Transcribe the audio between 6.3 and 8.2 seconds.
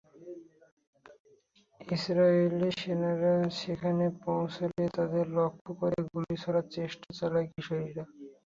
ছোড়ার চেষ্টা চালায় কিশোরেরা।